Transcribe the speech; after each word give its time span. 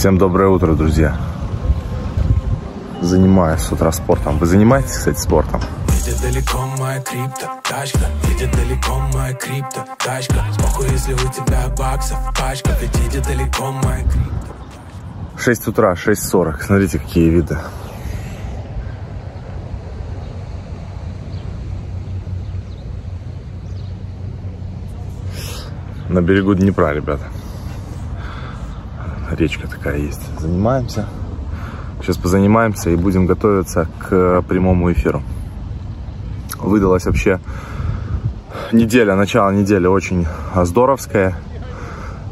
Всем 0.00 0.16
доброе 0.16 0.48
утро, 0.48 0.72
друзья. 0.72 1.14
Занимаюсь 3.02 3.60
с 3.60 3.70
утра 3.70 3.92
спортом. 3.92 4.38
Вы 4.38 4.46
занимаетесь, 4.46 4.92
кстати, 4.92 5.18
спортом? 5.18 5.60
Едет 5.92 6.22
далеко 6.22 6.58
моя 6.78 7.02
крипто, 7.02 7.50
тачка 7.68 8.06
Едет 8.30 8.50
далеко 8.52 8.98
моя 9.12 9.34
крипто, 9.34 9.84
тачка 9.98 10.42
Спохуй, 10.54 10.88
если 10.90 11.12
у 11.12 11.18
тебя 11.18 11.68
баксов 11.76 12.16
пачка 12.34 12.70
Ведь 12.80 12.96
едет 12.96 13.26
далеко 13.26 13.72
моя 13.72 14.02
крипто 14.04 15.36
6 15.36 15.68
утра, 15.68 15.92
6.40. 15.92 16.62
Смотрите, 16.62 16.98
какие 16.98 17.28
виды. 17.28 17.58
На 26.08 26.22
берегу 26.22 26.54
Днепра, 26.54 26.94
ребята. 26.94 27.26
Речка 29.40 29.66
такая 29.66 29.96
есть. 29.96 30.20
Занимаемся. 30.38 31.06
Сейчас 32.02 32.18
позанимаемся 32.18 32.90
и 32.90 32.94
будем 32.96 33.24
готовиться 33.24 33.88
к 33.98 34.42
прямому 34.42 34.92
эфиру. 34.92 35.22
Выдалась 36.58 37.06
вообще 37.06 37.40
неделя, 38.70 39.16
начало 39.16 39.50
недели 39.50 39.86
очень 39.86 40.26
здоровская 40.54 41.38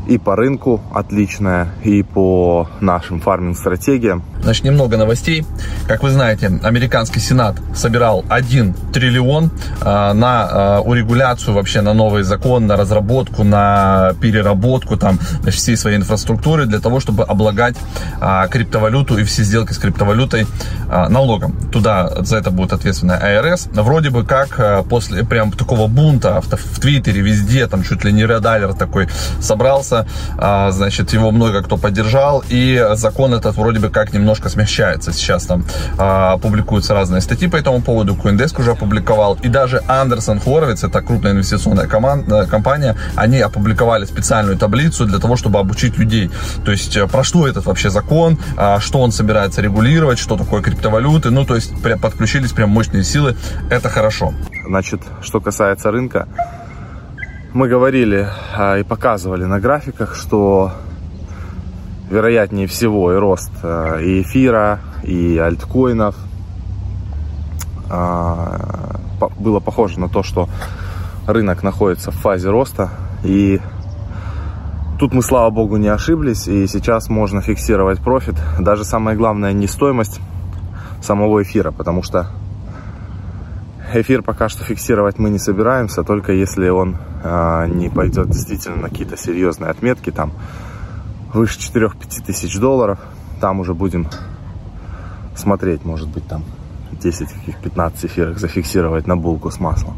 и 0.06 0.18
по 0.18 0.36
рынку 0.36 0.82
отличная, 0.92 1.68
и 1.82 2.02
по 2.02 2.68
нашим 2.80 3.20
фарминг-стратегиям. 3.20 4.22
Значит, 4.48 4.64
немного 4.64 4.96
новостей. 4.96 5.44
Как 5.86 6.02
вы 6.02 6.10
знаете, 6.10 6.46
американский 6.62 7.20
сенат 7.20 7.56
собирал 7.74 8.24
1 8.30 8.74
триллион 8.94 9.50
э, 9.82 10.12
на 10.14 10.48
э, 10.50 10.88
урегуляцию 10.88 11.54
вообще, 11.54 11.82
на 11.82 11.92
новый 11.92 12.22
закон, 12.22 12.66
на 12.66 12.76
разработку, 12.76 13.44
на 13.44 14.14
переработку 14.22 14.96
там 14.96 15.18
всей 15.50 15.76
своей 15.76 15.98
инфраструктуры 15.98 16.64
для 16.64 16.80
того, 16.80 16.98
чтобы 16.98 17.24
облагать 17.24 17.76
э, 18.22 18.48
криптовалюту 18.50 19.18
и 19.18 19.24
все 19.24 19.42
сделки 19.42 19.74
с 19.74 19.78
криптовалютой 19.78 20.46
налогом. 20.88 21.54
Туда 21.70 22.22
за 22.24 22.38
это 22.38 22.50
будет 22.50 22.72
ответственная 22.72 23.18
АРС. 23.18 23.68
Вроде 23.74 24.08
бы 24.08 24.24
как 24.24 24.88
после 24.88 25.24
прям 25.24 25.52
такого 25.52 25.86
бунта 25.86 26.40
в, 26.40 26.80
Твиттере, 26.80 27.20
везде, 27.20 27.66
там 27.66 27.82
чуть 27.82 28.02
ли 28.04 28.12
не 28.12 28.22
Редалер 28.22 28.72
такой 28.72 29.08
собрался, 29.40 30.06
значит, 30.70 31.12
его 31.12 31.30
много 31.30 31.62
кто 31.62 31.76
поддержал, 31.76 32.42
и 32.48 32.82
закон 32.94 33.34
этот 33.34 33.56
вроде 33.56 33.80
бы 33.80 33.90
как 33.90 34.14
немножко 34.14 34.37
немножко 34.38 34.48
смягчается. 34.48 35.12
Сейчас 35.12 35.46
там 35.46 35.64
а, 35.98 36.38
публикуются 36.38 36.94
разные 36.94 37.20
статьи 37.20 37.48
по 37.48 37.56
этому 37.56 37.80
поводу. 37.80 38.14
Coindesk 38.14 38.60
уже 38.60 38.72
опубликовал. 38.72 39.38
И 39.42 39.48
даже 39.48 39.82
Андерсон 39.88 40.40
Хоровиц, 40.40 40.84
это 40.84 41.02
крупная 41.02 41.32
инвестиционная 41.32 41.86
команда, 41.86 42.46
компания, 42.46 42.96
они 43.16 43.40
опубликовали 43.40 44.04
специальную 44.04 44.56
таблицу 44.56 45.06
для 45.06 45.18
того, 45.18 45.36
чтобы 45.36 45.58
обучить 45.58 45.98
людей. 45.98 46.30
То 46.64 46.72
есть, 46.72 46.96
э, 46.96 47.06
про 47.06 47.24
что 47.24 47.46
этот 47.46 47.66
вообще 47.66 47.90
закон, 47.90 48.38
а, 48.56 48.80
что 48.80 49.00
он 49.00 49.12
собирается 49.12 49.60
регулировать, 49.62 50.18
что 50.18 50.36
такое 50.36 50.62
криптовалюты. 50.62 51.30
Ну, 51.30 51.44
то 51.44 51.54
есть, 51.54 51.72
подключились 52.00 52.52
прям 52.52 52.70
мощные 52.70 53.04
силы. 53.04 53.36
Это 53.70 53.88
хорошо. 53.88 54.32
Значит, 54.66 55.00
что 55.22 55.40
касается 55.40 55.90
рынка, 55.90 56.28
мы 57.54 57.68
говорили 57.68 58.28
а, 58.56 58.76
и 58.78 58.84
показывали 58.84 59.44
на 59.44 59.58
графиках, 59.58 60.14
что 60.14 60.72
вероятнее 62.10 62.66
всего 62.66 63.12
и 63.12 63.16
рост 63.16 63.52
э, 63.62 64.02
и 64.02 64.22
эфира, 64.22 64.80
и 65.02 65.38
альткоинов. 65.38 66.16
А, 67.90 69.00
было 69.38 69.60
похоже 69.60 70.00
на 70.00 70.08
то, 70.08 70.22
что 70.22 70.48
рынок 71.26 71.62
находится 71.62 72.10
в 72.10 72.14
фазе 72.14 72.50
роста. 72.50 72.90
И 73.24 73.60
тут 74.98 75.12
мы, 75.12 75.22
слава 75.22 75.50
богу, 75.50 75.76
не 75.76 75.88
ошиблись. 75.88 76.48
И 76.48 76.66
сейчас 76.66 77.08
можно 77.08 77.40
фиксировать 77.40 78.00
профит. 78.00 78.36
Даже 78.58 78.84
самое 78.84 79.16
главное 79.16 79.52
не 79.52 79.66
стоимость 79.66 80.20
самого 81.02 81.42
эфира, 81.42 81.70
потому 81.70 82.02
что 82.02 82.28
эфир 83.94 84.22
пока 84.22 84.48
что 84.48 84.64
фиксировать 84.64 85.18
мы 85.18 85.30
не 85.30 85.38
собираемся, 85.38 86.02
только 86.02 86.32
если 86.32 86.68
он 86.68 86.96
э, 87.22 87.66
не 87.68 87.88
пойдет 87.88 88.28
действительно 88.28 88.76
на 88.76 88.88
какие-то 88.88 89.16
серьезные 89.16 89.70
отметки, 89.70 90.10
там 90.10 90.32
выше 91.32 91.58
4-5 91.58 92.24
тысяч 92.24 92.58
долларов. 92.58 92.98
Там 93.40 93.60
уже 93.60 93.74
будем 93.74 94.08
смотреть, 95.36 95.84
может 95.84 96.08
быть, 96.08 96.26
там 96.26 96.44
10 96.92 97.28
каких 97.32 97.60
15 97.60 98.06
эфирок 98.06 98.38
зафиксировать 98.38 99.06
на 99.06 99.16
булку 99.16 99.50
с 99.50 99.60
маслом. 99.60 99.96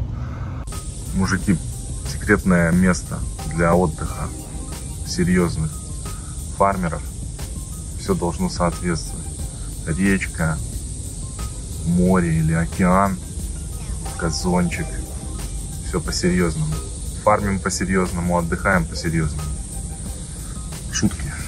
Мужики, 1.15 1.57
секретное 2.07 2.71
место 2.71 3.19
для 3.55 3.73
отдыха 3.73 4.27
серьезных 5.07 5.71
фармеров. 6.57 7.01
Все 7.99 8.13
должно 8.13 8.49
соответствовать. 8.49 9.25
Речка, 9.87 10.57
море 11.85 12.37
или 12.37 12.53
океан, 12.53 13.17
газончик. 14.19 14.85
Все 15.87 15.99
по-серьезному. 15.99 16.73
Фармим 17.23 17.59
по-серьезному, 17.59 18.37
отдыхаем 18.37 18.85
по-серьезному 18.85 19.60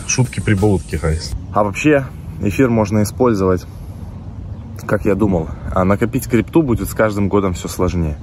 шутки-прибаутки, 0.08 0.96
Хайс. 0.96 1.32
А 1.54 1.64
вообще, 1.64 2.06
эфир 2.42 2.70
можно 2.70 3.04
использовать, 3.04 3.66
как 4.86 5.06
я 5.06 5.16
думал. 5.16 5.50
А 5.74 5.84
накопить 5.84 6.28
крипту 6.28 6.62
будет 6.62 6.90
с 6.90 6.94
каждым 6.94 7.30
годом 7.30 7.54
все 7.54 7.68
сложнее. 7.68 8.18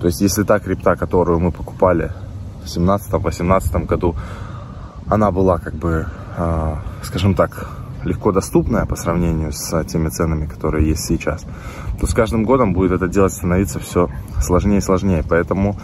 То 0.00 0.06
есть, 0.06 0.20
если 0.20 0.42
та 0.42 0.58
крипта, 0.58 0.96
которую 0.96 1.40
мы 1.40 1.52
покупали 1.52 2.10
в 2.64 2.66
17-18 2.66 3.86
году, 3.86 4.16
она 5.06 5.30
была 5.30 5.58
как 5.58 5.74
бы, 5.74 6.06
э, 6.36 6.76
скажем 7.02 7.34
так, 7.34 7.68
легко 8.04 8.32
доступная 8.32 8.84
по 8.84 8.96
сравнению 8.96 9.52
с 9.52 9.84
теми 9.84 10.08
ценами, 10.08 10.46
которые 10.46 10.88
есть 10.88 11.04
сейчас, 11.06 11.44
то 12.00 12.06
с 12.06 12.14
каждым 12.14 12.44
годом 12.44 12.72
будет 12.72 12.92
это 12.92 13.06
делать 13.06 13.32
становиться 13.32 13.78
все 13.78 14.08
сложнее 14.40 14.78
и 14.78 14.80
сложнее. 14.80 15.22
Поэтому 15.28 15.76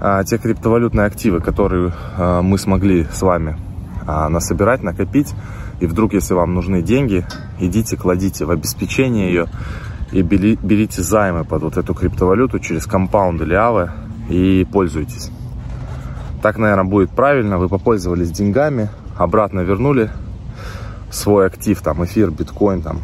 э, 0.00 0.22
те 0.26 0.38
криптовалютные 0.38 1.06
активы, 1.06 1.40
которые 1.40 1.92
э, 2.16 2.40
мы 2.42 2.58
смогли 2.58 3.06
с 3.12 3.22
вами 3.22 3.56
а, 3.56 3.73
насобирать, 4.06 4.82
накопить. 4.82 5.34
И 5.80 5.86
вдруг, 5.86 6.14
если 6.14 6.34
вам 6.34 6.54
нужны 6.54 6.82
деньги, 6.82 7.26
идите, 7.58 7.96
кладите 7.96 8.44
в 8.44 8.50
обеспечение 8.50 9.28
ее 9.28 9.46
и 10.12 10.22
бери, 10.22 10.58
берите 10.62 11.02
займы 11.02 11.44
под 11.44 11.62
вот 11.62 11.76
эту 11.76 11.94
криптовалюту 11.94 12.58
через 12.60 12.86
компаунд 12.86 13.40
или 13.42 13.54
авы 13.54 13.90
и 14.28 14.66
пользуйтесь. 14.70 15.30
Так, 16.42 16.58
наверное, 16.58 16.84
будет 16.84 17.10
правильно. 17.10 17.58
Вы 17.58 17.68
попользовались 17.68 18.30
деньгами, 18.30 18.90
обратно 19.16 19.60
вернули 19.60 20.10
свой 21.10 21.46
актив, 21.46 21.80
там 21.80 22.04
эфир, 22.04 22.30
биткоин, 22.30 22.82
там 22.82 23.00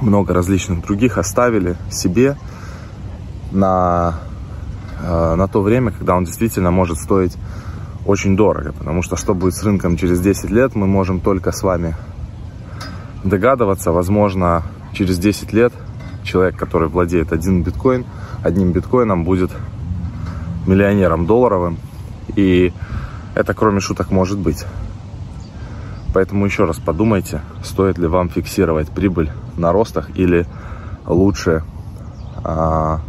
много 0.00 0.32
различных 0.32 0.82
других 0.82 1.18
оставили 1.18 1.76
себе 1.90 2.36
на, 3.50 4.14
э, 5.02 5.34
на 5.34 5.48
то 5.48 5.62
время, 5.62 5.90
когда 5.90 6.14
он 6.14 6.24
действительно 6.24 6.70
может 6.70 6.98
стоить 6.98 7.36
очень 8.08 8.36
дорого, 8.36 8.72
потому 8.72 9.02
что 9.02 9.16
что 9.16 9.34
будет 9.34 9.54
с 9.54 9.62
рынком 9.62 9.98
через 9.98 10.20
10 10.20 10.48
лет, 10.50 10.74
мы 10.74 10.86
можем 10.86 11.20
только 11.20 11.52
с 11.52 11.62
вами 11.62 11.94
догадываться. 13.22 13.92
Возможно, 13.92 14.62
через 14.94 15.18
10 15.18 15.52
лет 15.52 15.74
человек, 16.22 16.56
который 16.56 16.88
владеет 16.88 17.34
один 17.34 17.62
биткоин, 17.62 18.06
одним 18.42 18.72
биткоином 18.72 19.24
будет 19.24 19.50
миллионером 20.66 21.26
долларовым. 21.26 21.76
И 22.34 22.72
это, 23.34 23.52
кроме 23.52 23.80
шуток, 23.80 24.10
может 24.10 24.38
быть. 24.38 24.64
Поэтому 26.14 26.46
еще 26.46 26.64
раз 26.64 26.78
подумайте, 26.78 27.42
стоит 27.62 27.98
ли 27.98 28.06
вам 28.06 28.30
фиксировать 28.30 28.88
прибыль 28.88 29.30
на 29.58 29.70
ростах 29.70 30.08
или 30.16 30.46
лучше, 31.04 31.62
а, 32.42 33.00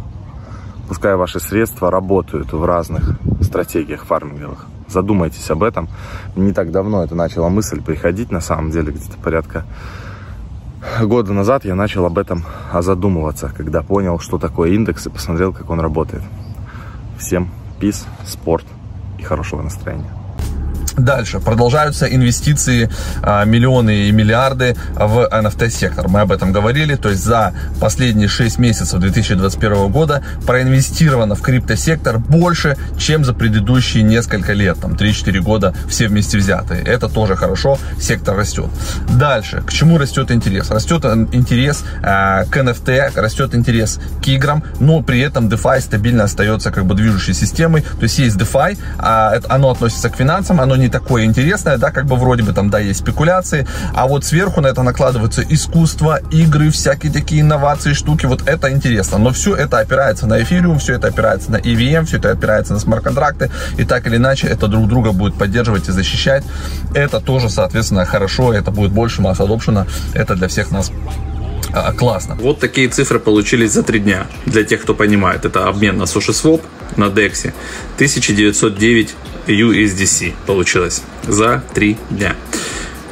пускай 0.88 1.16
ваши 1.16 1.40
средства 1.40 1.90
работают 1.90 2.52
в 2.52 2.62
разных 2.66 3.18
стратегиях 3.40 4.04
фарминговых 4.04 4.66
задумайтесь 4.90 5.50
об 5.50 5.62
этом. 5.62 5.88
Не 6.36 6.52
так 6.52 6.70
давно 6.70 7.04
это 7.04 7.14
начала 7.14 7.48
мысль 7.48 7.80
приходить, 7.80 8.30
на 8.30 8.40
самом 8.40 8.70
деле, 8.70 8.92
где-то 8.92 9.16
порядка 9.18 9.64
года 11.02 11.32
назад 11.32 11.64
я 11.64 11.74
начал 11.74 12.06
об 12.06 12.18
этом 12.18 12.44
задумываться, 12.72 13.52
когда 13.54 13.82
понял, 13.82 14.18
что 14.18 14.38
такое 14.38 14.70
индекс 14.70 15.06
и 15.06 15.10
посмотрел, 15.10 15.52
как 15.52 15.70
он 15.70 15.80
работает. 15.80 16.22
Всем 17.18 17.50
пиз, 17.78 18.06
спорт 18.24 18.66
и 19.18 19.22
хорошего 19.22 19.62
настроения. 19.62 20.19
Дальше. 21.04 21.40
Продолжаются 21.40 22.06
инвестиции, 22.06 22.90
а, 23.22 23.44
миллионы 23.44 24.08
и 24.08 24.12
миллиарды 24.12 24.76
в 24.94 25.28
NFT-сектор. 25.30 26.08
Мы 26.08 26.20
об 26.20 26.32
этом 26.32 26.52
говорили. 26.52 26.94
То 26.94 27.08
есть 27.08 27.24
за 27.24 27.54
последние 27.80 28.28
6 28.28 28.58
месяцев 28.58 29.00
2021 29.00 29.88
года 29.88 30.22
проинвестировано 30.46 31.34
в 31.34 31.40
криптосектор 31.40 32.18
больше, 32.18 32.76
чем 32.98 33.24
за 33.24 33.32
предыдущие 33.32 34.02
несколько 34.02 34.52
лет. 34.52 34.78
Там 34.80 34.92
3-4 34.92 35.40
года 35.40 35.74
все 35.88 36.08
вместе 36.08 36.36
взятые. 36.38 36.82
Это 36.82 37.08
тоже 37.08 37.34
хорошо. 37.34 37.78
Сектор 37.98 38.36
растет. 38.36 38.68
Дальше. 39.08 39.62
К 39.66 39.72
чему 39.72 39.96
растет 39.98 40.30
интерес? 40.30 40.70
Растет 40.70 41.04
интерес 41.04 41.82
э, 42.02 42.44
к 42.50 42.56
NFT, 42.56 43.18
растет 43.18 43.54
интерес 43.54 43.98
к 44.22 44.28
играм, 44.28 44.62
но 44.80 45.02
при 45.02 45.20
этом 45.20 45.48
DeFi 45.48 45.80
стабильно 45.80 46.24
остается 46.24 46.70
как 46.70 46.84
бы 46.84 46.94
движущей 46.94 47.32
системой. 47.32 47.82
То 47.82 48.02
есть 48.02 48.18
есть 48.18 48.36
DeFi, 48.36 48.78
а 48.98 49.40
оно 49.48 49.70
относится 49.70 50.10
к 50.10 50.16
финансам, 50.16 50.60
оно 50.60 50.76
не 50.76 50.89
такое 50.90 51.24
интересное, 51.24 51.78
да, 51.78 51.90
как 51.90 52.06
бы 52.06 52.16
вроде 52.16 52.42
бы 52.42 52.52
там, 52.52 52.70
да, 52.70 52.78
есть 52.78 53.00
спекуляции, 53.00 53.66
а 53.94 54.06
вот 54.06 54.24
сверху 54.24 54.60
на 54.60 54.68
это 54.68 54.82
накладываются 54.82 55.42
искусство, 55.42 56.20
игры, 56.30 56.70
всякие 56.70 57.12
такие 57.12 57.40
инновации, 57.40 57.92
штуки, 57.92 58.26
вот 58.26 58.46
это 58.46 58.70
интересно. 58.70 59.18
Но 59.18 59.32
все 59.32 59.54
это 59.54 59.78
опирается 59.78 60.26
на 60.26 60.42
эфириум, 60.42 60.78
все 60.78 60.94
это 60.94 61.08
опирается 61.08 61.50
на 61.50 61.56
EVM, 61.56 62.04
все 62.04 62.18
это 62.18 62.30
опирается 62.30 62.72
на 62.72 62.80
смарт-контракты, 62.80 63.50
и 63.78 63.84
так 63.84 64.06
или 64.06 64.16
иначе 64.16 64.46
это 64.46 64.66
друг 64.68 64.88
друга 64.88 65.12
будет 65.12 65.34
поддерживать 65.34 65.88
и 65.88 65.92
защищать. 65.92 66.44
Это 66.94 67.20
тоже, 67.20 67.48
соответственно, 67.48 68.04
хорошо, 68.04 68.52
это 68.52 68.70
будет 68.70 68.92
больше 68.92 69.22
масс 69.22 69.40
adoption, 69.40 69.86
это 70.14 70.34
для 70.34 70.48
всех 70.48 70.70
нас 70.70 70.90
а, 71.72 71.92
классно. 71.92 72.34
Вот 72.34 72.58
такие 72.58 72.88
цифры 72.88 73.20
получились 73.20 73.72
за 73.72 73.82
три 73.82 74.00
дня. 74.00 74.26
Для 74.46 74.64
тех, 74.64 74.82
кто 74.82 74.94
понимает, 74.94 75.44
это 75.44 75.68
обмен 75.68 75.98
на 75.98 76.04
SushiSwap 76.04 76.62
на 76.96 77.04
DEX. 77.04 77.52
1909 77.94 79.14
USDC 79.52 80.34
получилось 80.46 81.02
за 81.26 81.62
три 81.74 81.96
дня. 82.10 82.36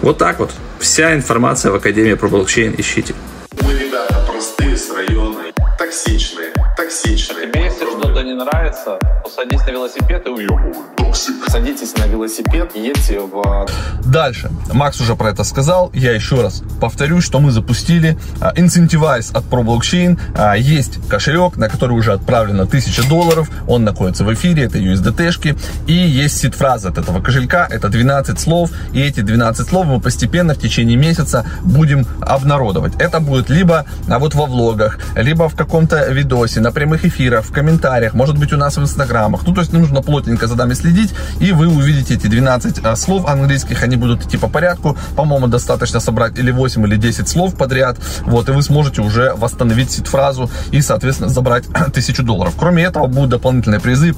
Вот 0.03 0.19
так 0.19 0.39
вот. 0.39 0.53
Вся 0.79 1.15
информация 1.15 1.73
в 1.73 1.75
Академии 1.75 2.15
про 2.15 2.29
блокчейн 2.29 2.75
ищите. 2.79 3.15
Мы 3.63 3.73
ребята 3.75 4.25
простые 4.31 4.77
с 4.77 4.91
района, 4.93 5.41
токсичные, 5.79 6.53
токсичные. 6.77 7.49
Тебе 7.49 7.65
если 7.65 7.98
что-то 8.19 8.27
не 8.27 8.35
нравится, 8.35 8.99
посадись 9.23 9.65
на 9.67 9.71
велосипед 9.71 10.27
и 10.27 10.31
уебывай. 10.31 10.75
Садитесь 11.49 11.97
на 11.97 12.05
велосипед, 12.05 12.75
едьте 12.75 13.21
в... 13.21 13.67
Дальше. 14.05 14.51
Макс 14.73 15.01
уже 15.01 15.17
про 15.17 15.31
это 15.31 15.45
сказал. 15.45 15.91
Я 15.95 16.13
еще 16.13 16.43
раз 16.43 16.63
повторюсь, 16.81 17.25
что 17.25 17.41
мы 17.41 17.51
запустили 17.51 18.19
а, 18.41 18.53
Incentivize 18.55 19.35
от 19.35 19.45
ProBlockchain. 19.45 20.19
А, 20.37 20.57
есть 20.57 20.99
кошелек, 21.09 21.57
на 21.57 21.69
который 21.69 21.93
уже 21.93 22.13
отправлено 22.13 22.65
1000 22.65 23.09
долларов. 23.09 23.51
Он 23.67 23.85
находится 23.85 24.25
в 24.25 24.33
эфире, 24.35 24.65
это 24.65 24.79
USDT-шки. 24.79 25.59
И 25.87 25.93
есть 25.93 26.39
сид-фраза 26.39 26.89
от 26.89 26.99
этого 26.99 27.21
кошелька. 27.21 27.67
Это 27.71 27.89
12 27.89 28.39
слов. 28.39 28.71
И 28.93 29.01
эти 29.01 29.21
12 29.21 29.67
слов 29.69 29.87
мы 29.87 30.01
постепенно 30.01 30.55
в 30.55 30.59
течение 30.59 30.97
месяца 30.97 31.47
будем 31.63 32.07
обнародовать. 32.21 32.93
Это 32.99 33.21
будет 33.21 33.49
либо 33.49 33.87
а, 34.09 34.19
вот 34.19 34.35
во 34.35 34.47
влогах, 34.47 34.99
либо 35.17 35.49
в 35.49 35.57
каком-то 35.57 36.11
видосе, 36.13 36.61
на 36.61 36.71
прямых 36.71 37.05
эфирах, 37.05 37.45
в 37.45 37.53
комментариях, 37.53 38.08
может 38.15 38.39
быть 38.39 38.53
у 38.53 38.57
нас 38.57 38.77
в 38.77 38.83
инстаграмах. 38.83 39.47
Ну, 39.47 39.55
то 39.55 39.61
есть 39.61 39.73
нужно 39.73 40.03
плотненько 40.03 40.47
за 40.47 40.57
нами 40.57 40.75
следить, 40.75 41.13
и 41.41 41.53
вы 41.53 41.69
увидите 41.69 42.15
эти 42.15 42.27
12 42.27 42.85
а, 42.85 42.97
слов 42.97 43.27
английских, 43.27 43.83
они 43.83 43.97
будут 43.97 44.25
идти 44.25 44.37
по 44.37 44.49
порядку. 44.49 44.97
По-моему, 45.17 45.49
достаточно 45.49 46.01
собрать 46.01 46.39
или 46.39 46.51
8, 46.51 46.85
или 46.87 46.97
10 46.97 47.29
слов 47.29 47.55
подряд, 47.55 47.99
вот, 48.23 48.49
и 48.49 48.53
вы 48.53 48.63
сможете 48.63 49.03
уже 49.03 49.35
восстановить 49.35 49.91
сид-фразу 49.91 50.51
и, 50.71 50.81
соответственно, 50.81 51.31
забрать 51.31 51.67
1000 51.73 52.23
долларов. 52.23 52.55
Кроме 52.59 52.85
этого, 52.85 53.07
будут 53.07 53.31
дополнительные 53.31 53.81
призы 53.81 54.15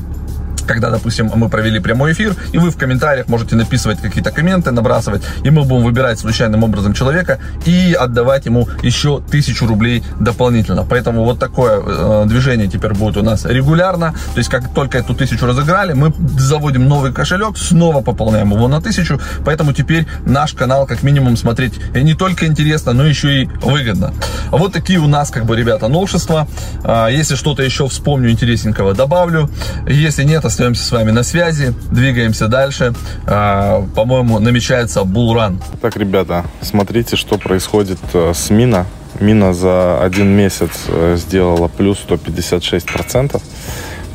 когда, 0.67 0.91
допустим, 0.91 1.31
мы 1.35 1.49
провели 1.49 1.81
прямой 1.81 2.13
эфир, 2.13 2.35
и 2.53 2.59
вы 2.59 2.71
в 2.71 2.77
комментариях 2.77 3.29
можете 3.29 3.57
написывать 3.57 4.01
какие-то 4.01 4.31
комменты, 4.31 4.71
набрасывать, 4.71 5.23
и 5.45 5.51
мы 5.51 5.65
будем 5.65 5.85
выбирать 5.85 6.19
случайным 6.19 6.65
образом 6.65 6.95
человека 6.95 7.39
и 7.67 7.97
отдавать 7.99 8.47
ему 8.47 8.69
еще 8.83 9.21
тысячу 9.31 9.67
рублей 9.67 10.03
дополнительно. 10.19 10.85
Поэтому 10.89 11.25
вот 11.25 11.39
такое 11.39 11.81
э, 11.85 12.25
движение 12.27 12.69
теперь 12.69 12.93
будет 12.93 13.17
у 13.17 13.23
нас 13.23 13.45
регулярно. 13.45 14.15
То 14.35 14.39
есть, 14.39 14.51
как 14.51 14.73
только 14.75 14.99
эту 14.99 15.15
тысячу 15.15 15.47
разыграли, 15.47 15.93
мы 15.93 16.13
заводим 16.39 16.89
новый 16.89 17.13
кошелек, 17.13 17.57
снова 17.57 18.03
пополняем 18.03 18.53
его 18.53 18.69
на 18.69 18.81
тысячу. 18.81 19.21
Поэтому 19.45 19.73
теперь 19.73 20.07
наш 20.27 20.53
канал 20.53 20.87
как 20.87 21.03
минимум 21.03 21.37
смотреть 21.37 21.75
не 21.95 22.15
только 22.15 22.47
интересно, 22.47 22.93
но 22.93 23.05
еще 23.05 23.43
и 23.43 23.47
выгодно. 23.63 24.13
Вот 24.51 24.73
такие 24.73 24.99
у 24.99 25.07
нас, 25.07 25.31
как 25.31 25.45
бы, 25.45 25.57
ребята, 25.57 25.89
новшества. 25.89 26.47
А, 26.85 27.09
если 27.09 27.35
что-то 27.35 27.63
еще 27.63 27.89
вспомню 27.89 28.31
интересненького, 28.31 28.95
добавлю. 28.95 29.51
Если 29.87 30.25
нет, 30.25 30.45
остаемся 30.61 30.85
с 30.85 30.93
вами 30.93 31.11
на 31.11 31.23
связи, 31.23 31.73
двигаемся 31.91 32.47
дальше. 32.47 32.93
А, 33.27 33.83
по-моему, 33.95 34.41
намечается 34.41 35.05
булран. 35.05 35.59
Так, 35.81 35.97
ребята, 35.97 36.45
смотрите, 36.61 37.17
что 37.17 37.39
происходит 37.39 37.99
э, 38.13 38.33
с 38.35 38.51
Мина. 38.51 38.85
Мина 39.21 39.55
за 39.55 40.03
один 40.03 40.29
месяц 40.29 40.71
э, 40.89 41.17
сделала 41.17 41.69
плюс 41.69 42.05
156%. 42.07 43.41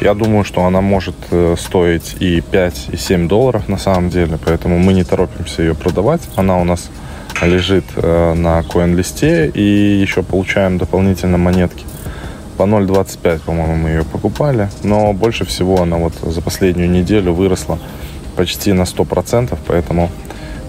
Я 0.01 0.13
думаю, 0.13 0.44
что 0.44 0.65
она 0.65 0.81
может 0.81 1.15
э, 1.31 1.56
стоить 1.57 2.15
и 2.19 2.42
5, 2.42 2.89
и 2.92 2.97
7 2.97 3.27
долларов 3.27 3.68
на 3.68 3.80
самом 3.80 4.12
деле, 4.12 4.38
поэтому 4.45 4.77
мы 4.77 4.94
не 4.94 5.03
торопимся 5.03 5.63
ее 5.63 5.74
продавать. 5.74 6.21
Она 6.36 6.59
у 6.59 6.63
нас 6.63 6.92
лежит 7.42 7.86
на 7.97 8.62
коин-листе 8.62 9.47
и 9.47 10.00
еще 10.00 10.21
получаем 10.21 10.77
дополнительно 10.77 11.39
монетки 11.39 11.86
по 12.57 12.63
0,25, 12.63 13.42
по-моему, 13.46 13.75
мы 13.75 13.90
ее 13.90 14.04
покупали. 14.04 14.69
Но 14.84 15.13
больше 15.13 15.46
всего 15.46 15.81
она 15.81 15.98
вот 15.98 16.13
за 16.22 16.42
последнюю 16.42 16.90
неделю 16.90 17.34
выросла 17.34 17.80
почти 18.36 18.74
на 18.74 18.84
100%, 18.84 19.57
поэтому 19.68 20.10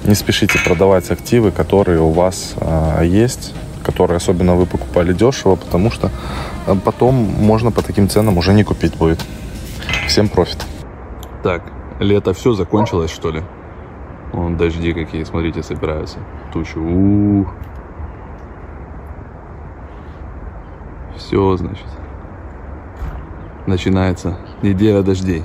не 0.05 0.15
спешите 0.15 0.59
продавать 0.65 1.11
активы, 1.11 1.50
которые 1.50 2.00
у 2.00 2.11
вас 2.11 2.55
а, 2.61 3.03
есть, 3.03 3.55
которые 3.83 4.19
особенно 4.19 4.55
вы 4.55 4.67
покупали 4.67 5.12
дешево, 5.12 5.56
потому 5.56 5.91
что 5.91 6.11
а, 6.67 6.77
потом 6.77 7.15
можно 7.15 7.73
по 7.73 7.83
таким 7.83 8.09
ценам 8.09 8.38
уже 8.38 8.53
не 8.53 8.65
купить 8.65 8.97
будет. 8.97 9.21
Всем 10.06 10.29
профит. 10.29 10.65
Так, 11.43 11.62
лето 12.00 12.33
все 12.35 12.53
закончилось, 12.53 13.11
что 13.11 13.31
ли? 13.31 13.43
Вон 14.33 14.56
дожди 14.56 14.93
какие, 14.93 15.25
смотрите, 15.25 15.62
собираются. 15.62 16.19
Тучи. 16.53 16.79
Все, 21.17 21.57
значит. 21.57 21.87
Начинается 23.67 24.37
неделя 24.63 25.03
дождей. 25.03 25.43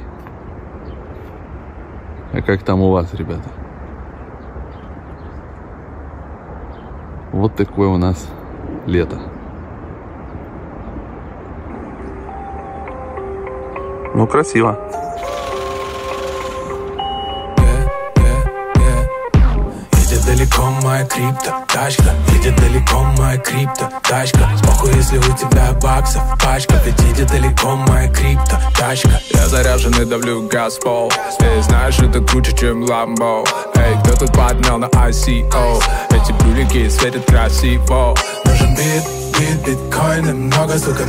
А 2.34 2.42
как 2.42 2.64
там 2.64 2.82
у 2.82 2.92
вас, 2.92 3.14
ребята? 3.14 3.50
Вот 7.32 7.56
такое 7.56 7.88
у 7.88 7.98
нас 7.98 8.30
лето. 8.86 9.18
Ну, 14.14 14.28
красиво. 14.28 14.78
Далеко 20.26 20.64
моя 20.84 21.06
крипто 21.06 21.52
тачка 21.68 22.14
Едет 22.34 22.56
далеко 22.56 23.04
моя 23.18 23.38
крипто 23.38 23.90
тачка 24.04 24.50
Сбоку, 24.58 24.88
если 24.96 25.18
у 25.18 25.38
тебя 25.38 25.74
баксов 25.82 26.22
пачка. 26.44 26.76
Ведь 26.86 27.00
едет 27.02 27.28
далеко 27.28 27.76
моя 27.76 28.08
крипто 28.10 28.60
тачка 28.78 29.20
Я 29.34 29.48
заряжен 29.48 29.94
и 30.02 30.06
давлю 30.06 30.48
газ 30.48 30.78
пол. 30.78 31.12
Эй, 31.40 31.62
знаешь, 31.62 32.00
это 32.00 32.22
круче, 32.22 32.56
чем 32.56 32.84
Ламбо 32.84 33.44
Эй, 33.76 33.96
кто 34.04 34.18
тут 34.18 34.34
поднял 34.34 34.78
на 34.78 34.86
ICO 34.86 35.84
Эти 36.12 36.32
брюлики 36.34 36.90
светят 36.90 37.26
красиво. 37.26 38.16
Нужен 38.46 38.76
бит, 38.76 39.04
бит, 39.38 39.66
биткоины 39.66 40.34
Много, 40.34 40.78
сука, 40.78 41.04